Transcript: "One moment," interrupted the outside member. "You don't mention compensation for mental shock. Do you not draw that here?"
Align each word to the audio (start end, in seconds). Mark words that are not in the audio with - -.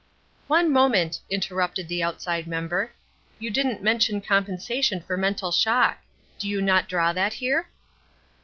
"One 0.47 0.73
moment," 0.73 1.19
interrupted 1.29 1.87
the 1.87 2.01
outside 2.01 2.47
member. 2.47 2.91
"You 3.37 3.51
don't 3.51 3.83
mention 3.83 4.19
compensation 4.19 4.99
for 5.01 5.15
mental 5.15 5.51
shock. 5.51 5.99
Do 6.39 6.47
you 6.49 6.59
not 6.59 6.89
draw 6.89 7.13
that 7.13 7.33
here?" 7.33 7.69